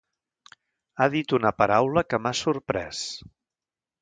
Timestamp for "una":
1.39-1.51